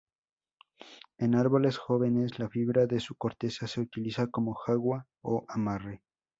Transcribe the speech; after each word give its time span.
En 1.19 1.35
árboles 1.35 1.77
jóvenes 1.77 2.39
la 2.39 2.49
fibra 2.49 2.87
de 2.87 2.99
su 2.99 3.13
corteza 3.13 3.67
se 3.67 3.81
utiliza 3.81 4.31
como 4.31 4.55
"jagua" 4.55 5.05
o 5.21 5.45
amarre. 5.47 6.01